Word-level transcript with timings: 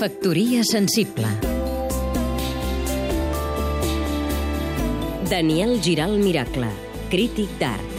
Factoria 0.00 0.62
sensible 0.64 1.28
Daniel 5.28 5.74
Giral 5.84 6.14
Miracle, 6.16 6.70
crític 7.12 7.50
d'art 7.60 7.98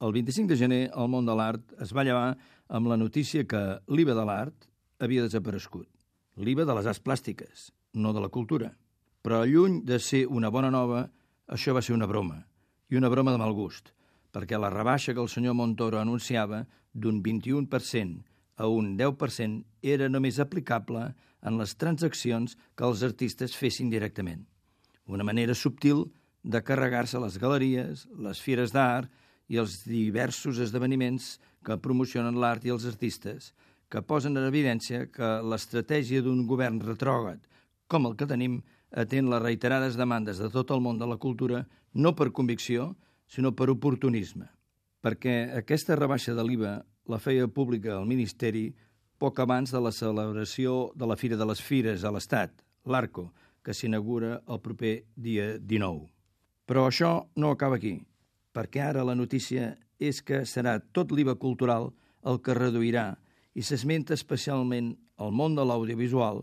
El 0.00 0.14
25 0.14 0.48
de 0.48 0.56
gener, 0.56 0.78
el 0.96 1.10
món 1.12 1.28
de 1.28 1.34
l'art 1.36 1.74
es 1.84 1.92
va 1.92 2.06
llevar 2.08 2.38
amb 2.72 2.88
la 2.88 2.96
notícia 2.96 3.44
que 3.44 3.60
l'IVA 3.92 4.14
de 4.16 4.24
l'art 4.24 4.64
havia 5.04 5.26
desaparegut. 5.26 5.90
L'IVA 6.40 6.64
de 6.64 6.76
les 6.78 6.88
arts 6.88 7.02
plàstiques, 7.04 7.66
no 8.00 8.14
de 8.16 8.22
la 8.24 8.30
cultura. 8.32 8.70
Però 9.20 9.42
lluny 9.44 9.82
de 9.84 9.98
ser 10.00 10.22
una 10.24 10.48
bona 10.48 10.70
nova, 10.72 11.02
això 11.52 11.74
va 11.76 11.82
ser 11.84 11.92
una 11.98 12.08
broma, 12.08 12.38
i 12.88 12.96
una 12.96 13.12
broma 13.12 13.36
de 13.36 13.42
mal 13.44 13.52
gust, 13.52 13.92
perquè 14.32 14.56
la 14.56 14.72
rebaixa 14.72 15.12
que 15.12 15.20
el 15.20 15.28
senyor 15.28 15.52
Montoro 15.60 16.00
anunciava 16.00 16.62
d'un 16.94 17.20
21% 17.20 18.24
a 18.56 18.68
un 18.68 18.96
10% 18.98 19.64
era 19.82 20.08
només 20.08 20.40
aplicable 20.40 21.10
en 21.46 21.58
les 21.60 21.76
transaccions 21.78 22.56
que 22.74 22.86
els 22.88 23.02
artistes 23.06 23.56
fessin 23.56 23.90
directament. 23.92 24.46
Una 25.06 25.24
manera 25.24 25.54
subtil 25.54 26.06
de 26.42 26.62
carregar-se 26.62 27.20
les 27.22 27.38
galeries, 27.42 28.06
les 28.18 28.40
fires 28.42 28.72
d'art 28.74 29.10
i 29.48 29.60
els 29.62 29.82
diversos 29.86 30.58
esdeveniments 30.62 31.36
que 31.66 31.78
promocionen 31.82 32.38
l'art 32.40 32.64
i 32.66 32.72
els 32.74 32.86
artistes, 32.86 33.52
que 33.90 34.02
posen 34.02 34.34
en 34.38 34.46
evidència 34.48 35.06
que 35.12 35.28
l'estratègia 35.46 36.22
d'un 36.22 36.46
govern 36.46 36.80
retrògrad, 36.82 37.38
com 37.86 38.08
el 38.08 38.16
que 38.18 38.26
tenim, 38.26 38.60
atén 38.90 39.30
les 39.30 39.42
reiterades 39.42 39.98
demandes 39.98 40.40
de 40.42 40.50
tot 40.50 40.72
el 40.74 40.82
món 40.82 40.98
de 40.98 41.06
la 41.06 41.18
cultura 41.22 41.66
no 41.94 42.14
per 42.18 42.32
convicció, 42.34 42.94
sinó 43.26 43.52
per 43.54 43.70
oportunisme. 43.70 44.46
Perquè 45.02 45.52
aquesta 45.58 45.98
rebaixa 45.98 46.34
de 46.34 46.42
l'IVA 46.46 46.80
la 47.08 47.18
feia 47.22 47.46
pública 47.48 47.94
el 47.96 48.06
Ministeri 48.08 48.70
poc 49.18 49.38
abans 49.40 49.72
de 49.72 49.80
la 49.80 49.92
celebració 49.94 50.92
de 50.94 51.06
la 51.08 51.16
Fira 51.16 51.38
de 51.40 51.46
les 51.48 51.62
Fires 51.62 52.04
a 52.04 52.12
l'Estat, 52.12 52.52
l'ARCO, 52.84 53.30
que 53.64 53.74
s'inaugura 53.74 54.40
el 54.46 54.60
proper 54.62 55.00
dia 55.16 55.56
19. 55.58 56.06
Però 56.66 56.86
això 56.86 57.26
no 57.36 57.50
acaba 57.54 57.78
aquí 57.80 57.96
perquè 58.56 58.80
ara 58.80 59.04
la 59.04 59.14
notícia 59.14 59.74
és 60.00 60.22
que 60.24 60.44
serà 60.48 60.78
tot 60.96 61.12
l'IVA 61.12 61.36
cultural 61.40 61.90
el 62.24 62.40
que 62.40 62.56
reduirà 62.56 63.16
i 63.54 63.64
s'esmenta 63.64 64.16
especialment 64.16 64.94
el 65.20 65.32
món 65.32 65.56
de 65.56 65.64
l'audiovisual 65.64 66.42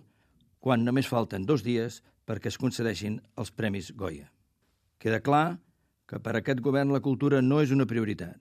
quan 0.63 0.85
només 0.85 1.09
falten 1.09 1.47
dos 1.49 1.65
dies 1.65 2.01
perquè 2.29 2.51
es 2.51 2.57
concedeixin 2.57 3.19
els 3.37 3.51
Premis 3.51 3.91
Goya. 3.97 4.29
Queda 5.01 5.19
clar 5.25 5.59
que 6.07 6.19
per 6.23 6.37
aquest 6.37 6.61
govern 6.63 6.93
la 6.93 7.01
cultura 7.03 7.41
no 7.41 7.59
és 7.61 7.73
una 7.75 7.89
prioritat. 7.89 8.37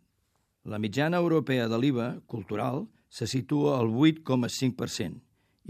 La 0.64 0.78
mitjana 0.78 1.18
europea 1.18 1.66
de 1.68 1.78
l'IVA 1.78 2.08
cultural 2.26 2.84
se 3.10 3.26
situa 3.26 3.78
al 3.80 3.90
8,5% 3.90 5.18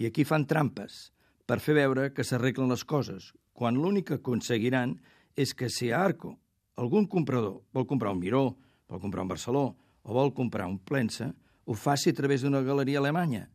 i 0.02 0.06
aquí 0.06 0.24
fan 0.28 0.44
trampes 0.46 1.12
per 1.48 1.60
fer 1.64 1.74
veure 1.78 2.10
que 2.12 2.24
s'arreglen 2.24 2.70
les 2.70 2.84
coses, 2.84 3.32
quan 3.52 3.80
l'únic 3.80 4.10
que 4.10 4.20
aconseguiran 4.20 4.98
és 5.36 5.54
que 5.56 5.70
si 5.72 5.90
a 5.90 6.02
Arco 6.04 6.36
algun 6.76 7.08
comprador 7.08 7.62
vol 7.72 7.88
comprar 7.88 8.12
un 8.12 8.20
Miró, 8.20 8.44
vol 8.88 9.00
comprar 9.00 9.24
un 9.24 9.32
Barceló 9.32 9.64
o 10.02 10.14
vol 10.14 10.32
comprar 10.36 10.68
un 10.68 10.78
Plensa, 10.78 11.32
ho 11.64 11.74
faci 11.74 12.10
a 12.10 12.16
través 12.16 12.42
d'una 12.42 12.60
galeria 12.60 13.00
alemanya, 13.00 13.46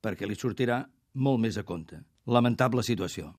perquè 0.00 0.26
li 0.26 0.36
sortirà 0.38 0.84
molt 1.14 1.42
més 1.42 1.58
a 1.58 1.64
compte. 1.64 2.00
Lamentable 2.26 2.82
situació. 2.82 3.34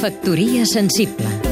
Factoria 0.00 0.66
sensible 0.66 1.51